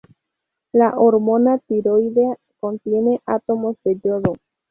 [0.73, 4.33] La hormona tiroidea contiene átomos de yodo.